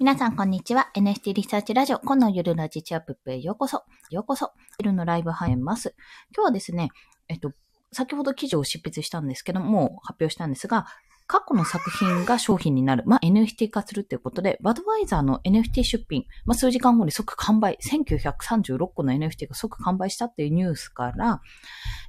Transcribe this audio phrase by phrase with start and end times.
[0.00, 0.90] 皆さん、こんにちは。
[0.94, 3.82] NFT リサーチラジオ、このゆるラジチアップへようこそ。
[4.10, 4.52] ようこそ。
[4.78, 5.96] 夜のライブ入ります。
[6.32, 6.90] 今日はですね、
[7.26, 7.50] えっと、
[7.90, 10.86] 先ほど記事を執筆したんですけども、発表したんですが、
[11.26, 13.02] 過去の作品が商品になる。
[13.06, 21.42] まあ、NFT 化するということで、バドワイザーの NFT 出品、まあ、数時間後に即完売、1936個の NFT が即完売したっていうニュースから、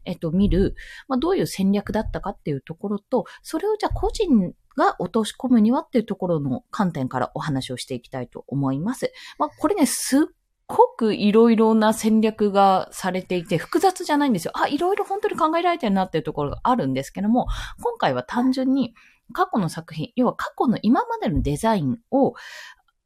[0.06, 0.76] えっと、見る、
[1.08, 9.12] まあ、どういう戦略だったかっていうところと、それをじゃあ個人が落とし込むにはっていうところの観点からお話をしていきたいと思います。
[9.38, 10.26] まあ、これね、すっ
[10.68, 14.52] ごくいろいろな戦略がされていて、複雑じゃないんですよ。
[14.56, 17.48] あ、いろいろ本当に考えられてるなっていうところがあるんですけども、
[17.82, 18.94] 今回は単純に
[19.34, 22.36] 過去の作品、要は過去の今までのデザインを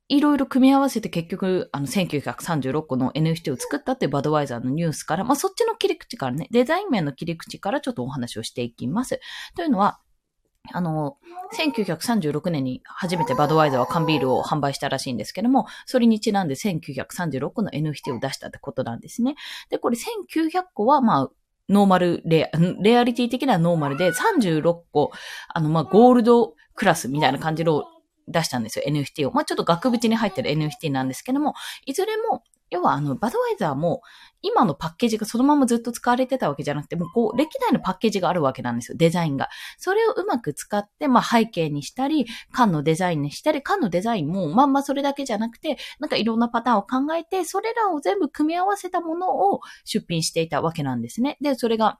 [0.10, 9.22] いろいろ組み合わせて結局、あの、1936個の NFT を作ったっていうバドワイザーのニュースから、まあ、そっちの切り口からね、デザイン面の切り口からちょっとお話をしていきます。
[9.56, 10.02] というのは、
[10.72, 11.18] あの、
[11.58, 19.36] 1936年に初めてバドワイザーは缶ビールを販売したらしいんですけども、それにちなんで1936個の NFT を出したってことなんですね。
[19.70, 21.30] で、これ1900個は、まあ、
[21.70, 25.12] ノーマルレア、レアリティ的なノーマルで36個、
[25.50, 27.84] あの、まあ、ゴールドクラスみたいな感じの
[28.28, 29.32] 出したんですよ、NFT を。
[29.32, 31.54] まあ、ちょっと額縁に入ってる NFT なんですけども、
[31.86, 32.44] いずれも
[32.74, 34.02] 要はあの、バドワイザーも、
[34.42, 39.50] 今のパッケージがそのままずっと使われてたわけじゃなくて、もうこう、歴代のパッケージがあるわけなんですよ、デザインが。
[39.78, 51.38] それをうまく使って、まあ背景にしたり、缶のデザインにしたり、缶のデザインも、まあまあそれだけじゃなくて、なんかいろんなパターンを考えて、それらを全部組み合わせたものを出品していたわけなんですね。
[51.42, 52.00] で、それが、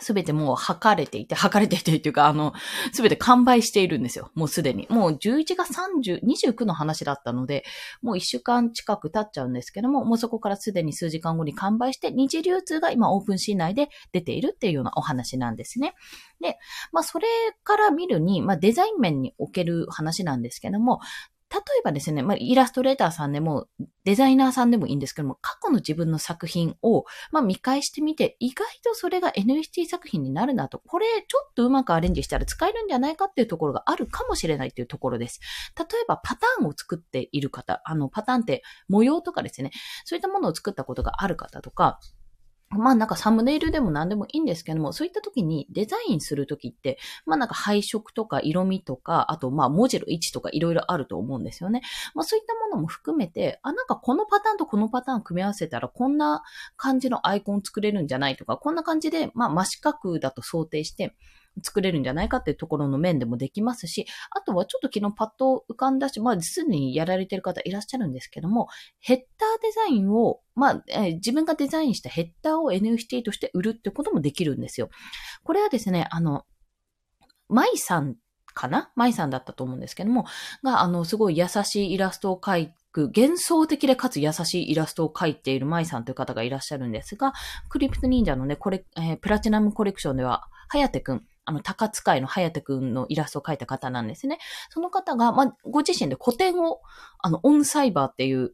[0.00, 2.52] すべてもう測れていて、測れていてっていうか、あの、
[2.92, 4.30] すべて完売しているんですよ。
[4.34, 4.86] もうすでに。
[4.90, 7.64] もう11月30、29の話だったので、
[8.02, 15.94] もう1週間近く経っちゃうんですけども、もうそこからすでに数時間後に完売して、二次流通が今オープンシー内で出ているっていうようなお話なんですね。
[16.40, 16.58] で、
[16.92, 17.26] まあそれ
[17.64, 21.00] から見るに、まあデザイン面における話なんですけども、
[21.48, 23.68] 例えばですね、まあ、イラストレーターさんでも、
[24.04, 35.40] デザイナーさんでもいいんですけども、過去の自分の作品を、まあ、見返してみて、意外とそれが NFT 作品になるなと、これちょっとうまくアレンジしたら使えるんじゃないかっていうところがあるかもしれないっていうところです。
[35.78, 39.70] 例えば、パターンを作っている方、あの、パターンって模様とかですね、
[40.04, 42.00] そういったものを作ったことがある方とか、
[42.70, 51.82] まあなんかサムネイルでも何でもいいんですけども、そういった時にデザインする時って、まあなんか配色とか色味とか、あとまあ文字の位置とか色々あると思うんですよね。
[52.14, 56.42] まあそういったものも含めて、あ、なんかこのパターンとこのパターン組み合わせたらこんな
[56.76, 61.14] 感じのアイコン作れるんじゃないとか、こんな感じで、まあ真四角だと想定して、
[61.62, 68.68] 作れるんじゃないかっていうところの面でもできますし、あとはちょっと昨日パッと浮かんだし、まあ、すでにやられてる方いらっしゃるんですけども、
[69.00, 69.26] ヘッダー
[69.62, 74.90] デザインを、まあ、えー、自分がデザインしたヘッダーを NFT として売るってこともできるんですよ。
[75.44, 76.44] これはですね、あの、
[77.48, 78.16] マイさん
[78.54, 78.90] かな？
[78.96, 80.24] マイさんだったと思うんですけども、
[80.62, 87.34] が、あの、すごい優しいイラストを描い幻想的でかつ優しいイラストを描いているマイさんという方がいらっしゃるんですが、
[87.68, 94.38] クリプト忍者のね、これ、えー、プラチナムコレクションでは、はやてくん、あの、高使いの隼くんのイラストを描いた方なんですね。
[94.68, 96.80] その方が、まあ、ご自身で古典を、
[97.20, 98.52] あの、オンサイバーっていう、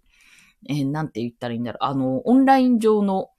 [0.68, 1.84] えー、なんて言ったらいいんだろう。
[1.84, 3.30] あの、オンライン上の、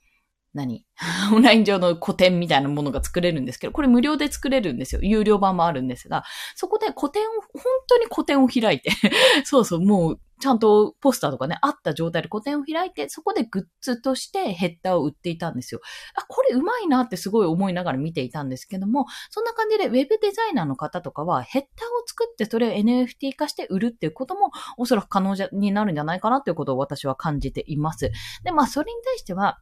[0.55, 0.85] 何？
[1.33, 5.01] オンライン上の古典みたいなものが作れるんですけど、これ無料で作れるんですよ。
[5.01, 6.23] 有料版もあるんですが、
[6.55, 8.91] そこで古典を、本当に古典を開いて
[9.45, 15.79] そうそう、もうちゃんとポスターとかね、あった状態で個展を開いて、そこでグッズとしてヘッダーを売っていたんですよ。
[16.15, 21.69] あ、これうまいなってすごい思いながら見ていたんですけども、そんな感じでウェブデザイナーの方とかはヘッダーを
[22.05, 28.11] 作ってそれを NFT 化して売るっていうこともおそらく可能になるんじゃないかなということを私は感じています。
[28.43, 29.61] で、まあそれに対しては、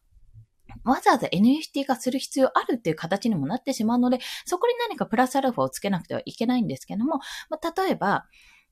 [0.83, 8.25] わざわざ NFT 化する必要あるっていう形にもなってしまうので、そこに何かプラスアルファをつけなくてはいけないんですけども、まあ、例えば、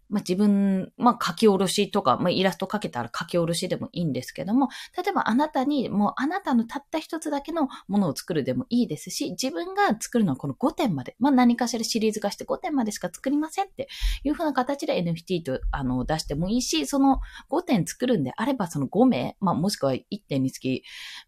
[0.10, 13.88] まあ、自分、まあ、書き下ろしとか、まあ、イラスト描けたら書き下ろしでもいいんですけども、例えばあなたに、もうあなたのたった一つだけのものを作るでもいいですし、自分が作るのはこの5点まで、まあ、何かしらシリーズ化して5点までしか作りませんって
[14.24, 17.20] いう風な形で NFT と、あの、出してもいいし、その
[17.50, 20.84] 5点作るんであれば、その5名、まあ、もしくは1点につき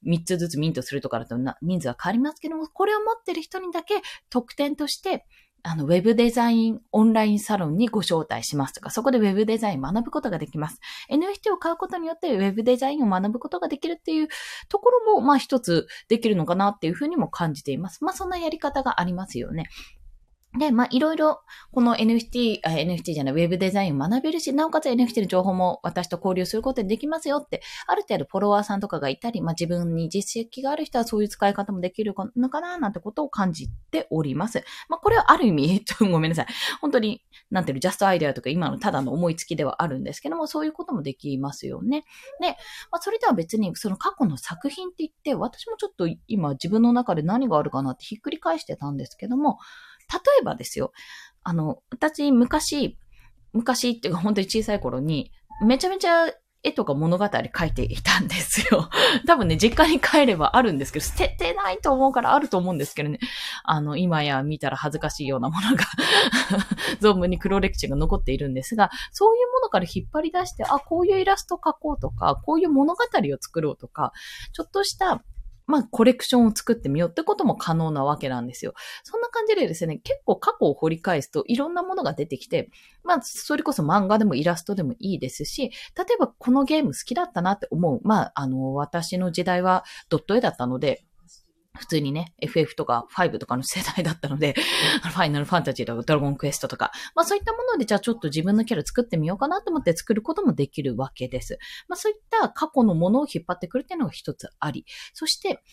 [0.07, 5.25] 3つずつミントするとかだと人数は変わりますけども、これを持ってる人にだけ特典として、
[5.63, 10.79] あの、ウェブデザインオンラインサロンにご招待しますとか、そこでウェブデザイン学ぶことができます。
[11.09, 14.27] NFT を買うことによってウェブデザインを学ぶことができるっていう
[14.69, 18.03] ところも、まあ一つできるのかなっていうふうにも感じています。
[18.03, 19.67] まあそんなやり方がありますよね。
[20.59, 34.65] で、まあ、いろいろ、この NFT、NFT じゃない、ウェブデザインを学べるし、なおかつ NFT の情報も私と交流することにできますよって、ある程度フォロワーさんとかがいたり、まあ、自分に実績がある人はそういう使い方もできるのかな、なんてことを感じております。
[34.89, 36.47] まあ、これはある意味、えっとごめんなさい。
[36.81, 42.03] 本当に、なんていうの、ジャストアイデアとか今のただの思いつきではあるんですけども、そういうこともできますよね。
[42.41, 42.49] で、
[42.91, 49.57] まあ、それでは別に、その過去の作品って言って、私もちょっと今自分の中で何があるかなってひっくり返してたんですけども、
[50.11, 50.91] 例えばですよ、
[51.43, 52.97] あの、私昔、
[53.53, 55.31] 昔っていうか本当に小さい頃に、
[55.65, 56.27] めちゃめちゃ
[56.63, 58.89] 絵とか物語書いていたんですよ。
[59.25, 63.19] 多分ね、実家に帰ればあるんですけど、捨ててないと思うからあると思うんですけどね。
[63.63, 65.85] あの、今や見たら恥ずかしいようなものが
[67.01, 74.11] 存分に黒歴史が残っているんですが、そういうものから引っ張り出して、あ、こういうイラスト描こうとか、こういう物語を作ろうとか、
[74.53, 75.23] ちょっとした
[75.71, 78.73] まあ、コレクションを作ってみようってことも可能なわけなんですよ。
[79.03, 82.69] そんな感じでですね、結構過去を掘り返すといろんなものが出てきて、
[83.03, 88.01] まあ、それこそ漫画でもイラストでもいいですし、例えばこのゲーム好きだったなって思う。
[88.03, 91.05] まあ、あの、私の時代はドット絵だったので、
[91.81, 94.53] 普通にね、FF とか5とかの世代だったので、
[95.01, 101.57] ファイナルファンタジーとかドラゴンクエストとか、まあそういったものでじゃあちょっと自分のキャラ作ってみようかなと思って作ることもできるわけです。
[101.87, 104.85] まあそういった過去のものを引っ張ってくるっていうのが一つあり。
[105.13, 105.63] そして、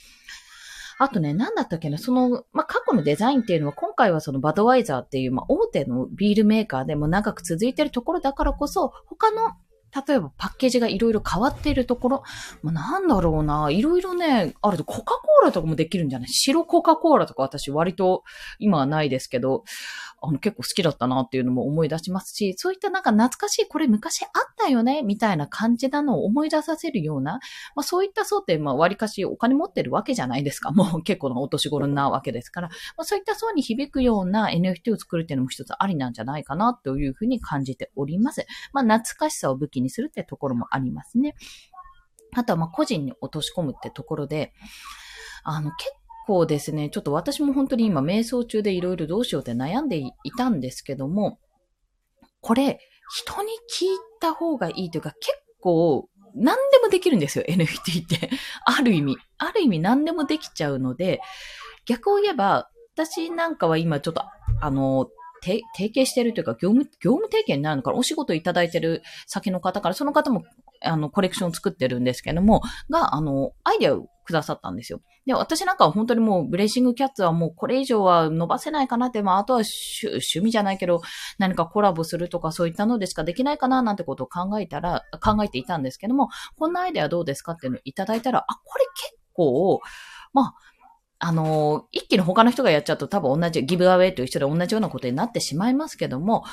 [1.01, 9.53] あとね、なんだったっけな、その、まあ、過去のデザインっていうのは、今回はそのバドワイザーっていう、まあ、大手のビールメーカーでも長く続いてるところだからこそ、他の
[9.95, 12.23] 例えばパッケージがいろいろ変わっているところ、
[12.63, 16.29] まあなんだろうな、いろいろね、あるとコカ・コーラとかもできるんじゃない？
[16.29, 18.23] 白コカ・コーラとか私割と
[18.59, 19.65] 今はないですけど、
[20.21, 27.41] あの結構好きだったなっていうのも思い出しますし、そういったなんか懐かしい、これ昔あったよね、みたいな感じなのを思い出させるような、
[27.77, 30.73] まあそういった層って、まあ割かしお金持ってるわけじゃないですか。
[30.73, 38.47] もう結構なお年頃なわけですから、まあそういった層に響くような NFT を作るっていうのも一つありなんじゃないかなというふうに感じております。
[38.73, 41.35] まあ懐かしさを武器にするってところもありますね。
[42.35, 44.53] あとはまあ個人に落とし込むってところで、
[45.45, 45.93] あの結
[46.29, 51.39] 構ですね、ちょっと私も本当に今瞑想中でいろいろどうしようって悩んでいたんですけども、
[52.43, 52.81] これ、
[53.11, 53.89] 人に聞い
[54.21, 58.29] た方がいいというか、結構、何でもできるんですよ、NFT って。
[58.67, 59.17] ある意味。
[59.39, 61.21] ある意味何でもできちゃうので、
[61.87, 64.23] 逆を言えば、私なんかは今ちょっと、
[64.61, 65.09] あの、
[65.43, 67.99] 提携してるというか、業務、業務提携になるのかな？
[67.99, 70.45] お仕事いただいてる先の方から、その方も、
[70.83, 75.01] あの、コレクションを作ってるんですけども、が、あの、アイデアをくださったんですよ。
[75.27, 81.01] で、私なんかは本当にもう、ブレーシングキャッツはもうこれ以上は伸ばせないかなって、まあ、あとは趣味じゃないけど、
[81.39, 89.81] 何かコラボするとかそういったのでしかできないかななんてことを考えたら、考えていたんですけども、こんなアイデアどうですかっていうのをいただいたら、あ、これ結構、
[90.33, 90.55] まあ、
[91.21, 96.45] あの、一気に他の人がやっちゃうと多分同じ、ギブアウェイと一緒で同じようなことになってしまいますけども、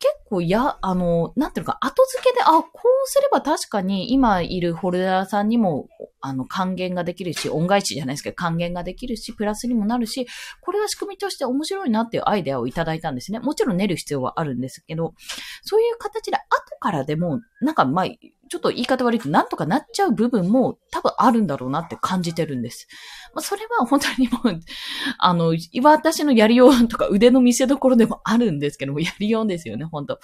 [0.00, 5.88] 結構や、あの、なんていうのか、後付けで、あ、こうすれば確かに今いるホルダーさんにも、
[6.22, 10.26] あの、還元ができるし、恩返しじゃないですけど、還元ができるし、プラスにもなるし、
[10.62, 13.40] これは仕組みとして面白いなっていうアイデアをいただいたんですね。
[13.40, 15.12] もちろん練る必要はあるんですけど、
[15.62, 16.44] そういう形で後
[16.80, 18.06] からでも、なんか、まあ、
[18.50, 22.88] ちょっと言い方悪いとなんとかなっちゃう部分も多分あるんだろうなって感じてるんです。
[23.32, 24.60] まあ、それは本当にもう、
[25.18, 25.54] あの、
[25.84, 30.18] 私のやりようとか腕の見せ所でもあるんですけども、やりようですよね、本当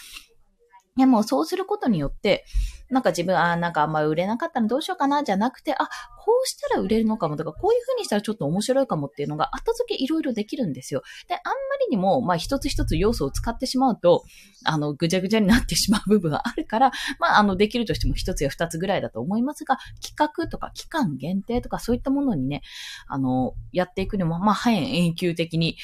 [0.96, 2.44] でもそうすることによって、
[2.90, 5.88] なんか自分、ああなんかあんま売れなかったらどうしようかな、じゃなくて、あ、
[6.26, 11.02] こうしたら売れるのかもとか、こういう風にしたらちょっと面白いかもっていうのが後付けいろいろできるんですよ。
[11.28, 11.52] で、あんま
[11.82, 14.24] りにも、まあ一つ一つ要素を使ってしまうと、
[14.64, 16.90] あの、ぐちゃぐちゃになってしまう部分があるから、
[17.20, 22.62] まあ、あの、できるとしても一つや二つぐらいだと思いますが、企画とか期間限定とかそういったものにね、
[23.06, 25.76] あの、やっていくにも、まあ、半永久的に、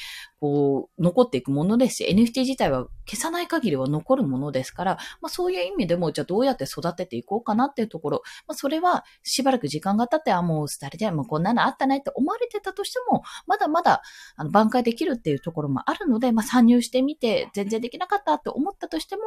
[0.43, 14.01] こう、残っていくものですし、NFT 自体は消さない限りは残るものですから、まあそういう意味でも、じゃあどうやって育てていこうかなっていうところ、まあそれはしばらく時間が経って、あ、もう廃れて、もうこんなのあったねって思われてたとしても、まだまだ、
[14.35, 19.23] あの、挽回できるっていうところもあるので、まあ参入してみて、全然できなかったって思ったとしても、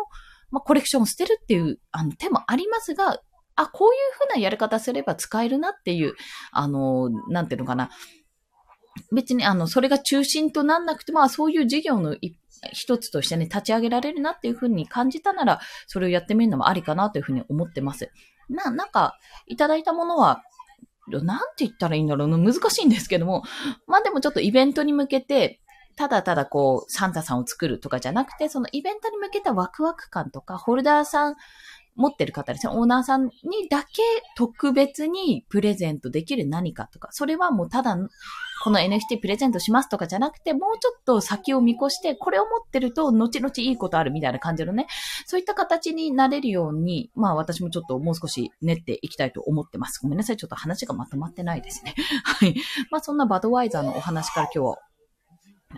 [0.50, 3.20] まあコレクションを捨てるっていう、あの、手もありますが、
[3.56, 6.14] あ、こういうふうなやり方すれば使えるなっていう、
[6.52, 7.90] あの、なんていうのかな、
[9.12, 12.16] 別にあの、それが中心となんなくても、そういう事業の
[12.72, 18.10] 一つとしてね、立ち上げられるなっていうふうに感じたなら、それをやってみるのもありかなというふうに思ってます。
[18.48, 20.42] な、なんか、いただいたものは、
[21.08, 23.42] なんて言ったらいいんだろうな、難しいんですけども、
[23.86, 25.60] まあでもちょっとイベントに向けて、
[25.96, 31.36] ただただこう、サンタさんを作るとかじゃなくて、そのイベントに向けたワクワク感とか、ホルダーさん
[31.96, 34.02] 持ってる方ですね、オーナーさんにだけ
[34.36, 37.96] 特別にプレゼントできる何かとか、それはもうただ、
[38.62, 44.86] この NFT プレゼントしますとかじゃなくて、もうちょっと先を見越して、これを持ってると、後々いいことあるみたいな感じのね、
[45.26, 50.00] そういった形になれるように、まあ私もちょっともう少し練っていきたいと思ってます。
[50.02, 51.94] ごめんなさい、ちょっと話がまとまってないですね。
[52.24, 52.54] はい。
[52.90, 54.78] まあそんなバドワイザーのお話から今日は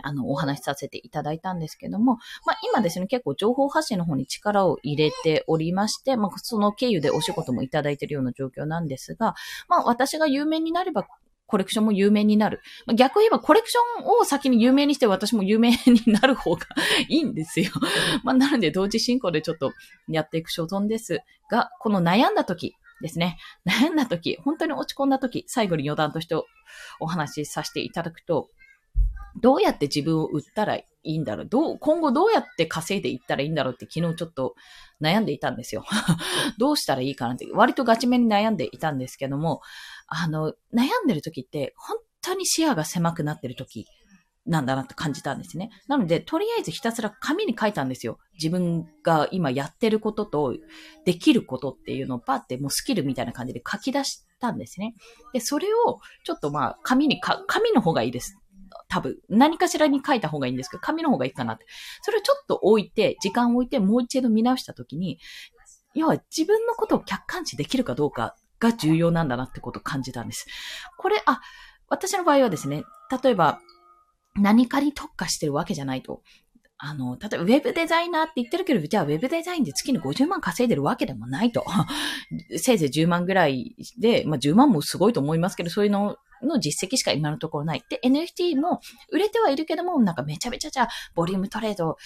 [0.03, 9.35] あの、お話しさせていただいたんですけども、まあ今ですね、結構情報発信の方に力を入れておりまして、まあその経由でお仕事もいただいているような状況なんですが、
[9.67, 11.07] まあ私が有名になれば
[11.49, 12.61] コレクションも有名になる。
[12.85, 16.67] ま、逆を言えばコレクションを先に有名にして私も有名になる方が
[17.07, 17.71] いいんですよ。
[18.23, 19.73] まあなので同時進行でちょっと
[20.07, 23.37] やっていく所存ですが、この悩んだ時、ですね。
[23.65, 26.35] 悩んだ時、本当に落ち込んだ時、最後に余談として
[26.99, 28.49] お話しさせていただくと、
[29.35, 31.45] どうやって自分を売ったらいいんだろう？
[31.45, 34.55] どう、今後どうやって稼いでいったらいいんだろうって昨日ちょっと
[35.01, 35.85] 悩んでいたんですよ。
[36.57, 39.61] どうしたらいいかなって、割とガチめに悩んでいたんですけども、
[40.07, 43.85] あの、悩んでる時って本当に視野が狭くなってる時
[44.45, 45.69] なんだなって感じたんですね。
[45.87, 48.17] なので、とりあえずひたすら紙に書いたんですよ。
[48.33, 50.55] 自分が今やってることと、
[51.05, 54.95] できることっていうのをパってもうスキルみたいな感じで書き出したんですね。
[55.33, 58.37] で、それをちょっとまあ、紙にか、紙の方がいいです。
[58.89, 61.65] 多分、何かしらに書いた方がいいんですけど、紙の方がいいかなって。
[62.01, 65.19] それをちょっと置いて、時間を置いて、もう一度見直したときに、
[65.93, 70.47] 要は自分のことを客観視できるかどうかが重要なんだなってことを感じたんです。
[70.97, 71.39] これ、あ、
[71.87, 72.83] 私の場合はですね、
[73.23, 73.59] 例えば、
[74.35, 76.21] 何かに特化してるわけじゃないと。
[76.77, 81.65] あの、例えばウェブデザイナーって言ってるけど、じゃあウェブデザインで月に50万稼いでるわけでもないと。
[82.57, 87.83] せいぜい10万ぐらいで、まあ10万もすごいと思いますけど、そういうのの実績しか今のところない。
[87.89, 88.81] で、NFT も
[89.11, 91.97] 売れてはいるけども、なんかめちゃめちゃじゃあ、ボリュームトレード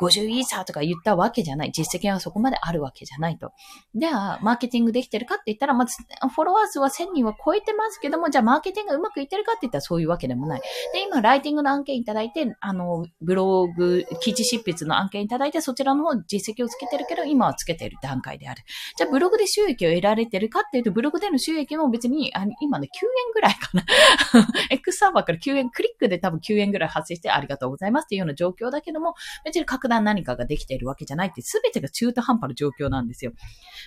[0.00, 1.72] 50イーサーとか言ったわけじゃない。
[1.72, 3.52] 実績はそこまであるわけじゃないと。
[3.94, 5.96] じゃあ、マーケティングできてるかって言ったら、まず、
[6.34, 10.60] フォロワー数は1000人は超えてますけども、じゃあマーケティングがうまくいってるかって言ったらそういうわけでもない。
[10.92, 18.62] で、今、ライティングの案件いただいて、あの、ブログ、記事執筆の案件いただいて、そちらの方実績をつけてるけど、今はつけてる段階である。
[18.96, 23.84] じゃあ、ブログで収益を得られてるかっていうと、ブログでの収益も別に、あ今ね、9円ぐらいかな。
[24.70, 33.32] X サーバーから9円、クリックで多分9円ぐらい発生してありがとうございますっていうような状況だけども、別に格段何かができているわけじゃないって、すべてが中途半端な状況なんですよ。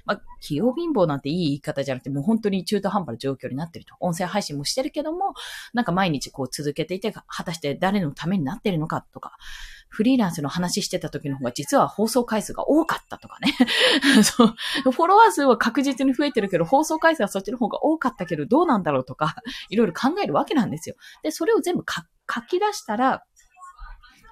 [0.05, 3.95] まあ、器用貧乏なんていい言い方じゃなくて、もう本当に中途半端な状況になってると。
[4.01, 5.33] 音声配信もしてるけども、
[5.73, 9.37] なんか毎日こう続けていて、果たして誰のためになってるのかとか、
[9.87, 13.53] フリーランスの話してた時の方が実は放送回数が多かったとかね。
[14.23, 14.55] そう。
[14.83, 19.35] フォロワー数は確実に増えてるけど、放送回数はそっちの方が多かったけど、どうなんだろうとか、
[19.69, 20.95] いろいろ考えるわけなんですよ。
[21.23, 23.23] で、それを全部書き出したら、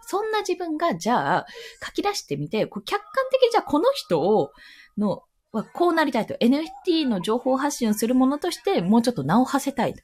[0.05, 1.45] そんな自分が、じゃあ、
[1.85, 4.51] 書き出してみて、こう客観的にじゃあこの人を、
[4.97, 6.33] の、はこうなりたいと。
[6.35, 9.95] NFT の情報発信をするものとして、もうちょっと名を馳せたい。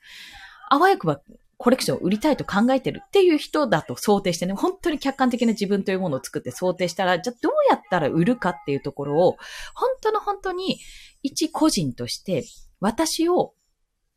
[0.70, 1.22] あわよくば
[1.60, 9.38] コレクションを売りたいと考えてるっていう人だと想定してね、本当に客観的な自分というものを作って想定したら、じゃあどうやったら売るかっていうところを、
[9.76, 10.80] 本当の本当に
[11.22, 12.46] 一個人として
[12.80, 13.54] 私を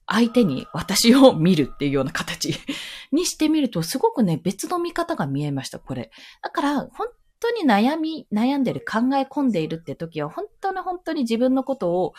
[0.07, 2.55] 相手に私を見るっていうような形
[3.13, 6.11] にしてみると、すごくね、別の見方が見えました、これ。
[6.43, 7.09] だから、本
[7.41, 12.13] 当に悩み、悩んでる、考え込んでいるって時は、本当に本当に自分のことを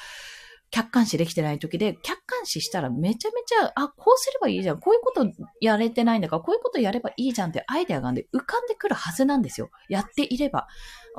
[0.73, 4.79] 客観視できてない時で、客観視したらめちゃめちゃ、あ、こうすればいいじゃん。
[4.79, 9.69] こういうことやれてないんだから、こういうことやればいいじゃんってアイデアが浮かんでくるはずなんですよ。
[9.87, 10.67] やっていれば。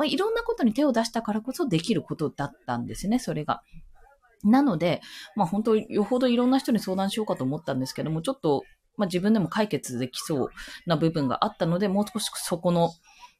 [0.04, 3.62] いろんなことに手を出したからこそできることだったんですね、それが。
[4.44, 5.00] なので、
[5.36, 8.62] まあ本当よほどいろんな人に相談しようかと思ったんですけども、ちょっと、
[8.96, 10.48] まあ自分でも解決できそう
[10.86, 12.90] な部分があったので、もう少しそこの、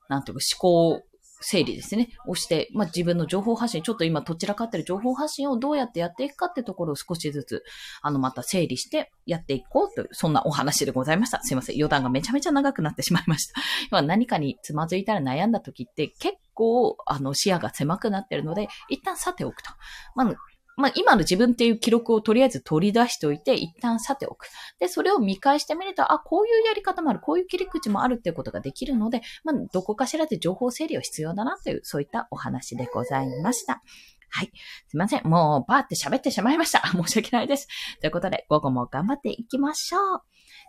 [0.08, 0.60] なんていうか思
[0.96, 1.02] 考
[1.46, 7.62] 整理ですね、をして、まあ、自分の情報発信、ちょっと今どちらかってる情報発信をどうやってやっていくかってところを少しずつ、
[8.00, 11.42] あの、また整理してやっていこうという、そんなお話でございました。
[11.42, 11.76] すいません。
[11.76, 13.60] 余談がめちゃめちゃ長くなってしまいました。
[13.92, 19.70] 要は何かにつまずいたら悩んだ時って結構、あの、視野が狭くなってるので、一旦さておくと。
[20.14, 20.34] まあ、
[20.76, 24.48] まあ、今の自分っていう記録をとりあえず取り出しておいて、一旦さておく。
[24.78, 33.82] で、それを見返してみると、あ、こういうやり方もある、こういう切り口もあるっていうことができるので、まあ、どこかしらで情報整理は必要だなという、そういったお話でございました。
[34.30, 34.50] はい。
[34.88, 35.28] すいません。
[35.28, 36.82] もう、バーって喋ってしまいました。
[36.90, 37.68] 申し訳ないです。
[38.00, 40.22] ということで、午後も頑張っていきましょう。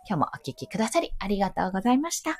[0.08, 2.38] 今日もお聞きくださりありがとうございました。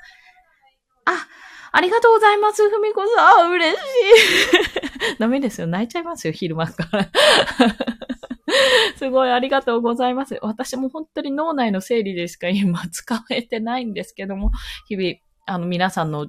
[1.07, 1.27] あ、
[1.71, 3.51] ありがとうございます、ふみこさん。
[3.51, 5.17] 嬉しい。
[5.19, 5.67] ダメですよ。
[5.67, 7.09] 泣いちゃいますよ、昼間から。
[8.97, 10.37] すごいありがとうございます。
[10.41, 14.51] 私も本当に脳内の整理でしか今使えてないんですけども、
[14.87, 16.27] 日々、あの皆さんの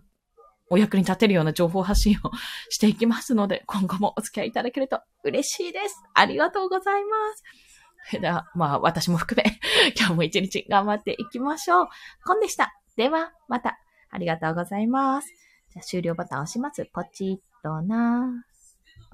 [0.71, 2.31] お役に立てるような情報発信を
[2.69, 6.03] していきますので、今後もお付き合いいただけると嬉しいです。
[6.15, 7.09] ありがとうございま
[8.13, 8.21] す。
[8.21, 9.59] では、まあ私も含め、
[9.99, 11.89] 今日も一日頑張っていきましょう。
[12.25, 12.75] コンでした。
[12.97, 13.79] では、また。
[14.11, 15.29] ありがとうございます。
[15.71, 16.85] じゃあ終了ボタン押します。
[16.93, 18.27] ポチッとな。
[18.27, 18.33] よ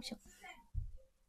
[0.01, 0.34] いしょ。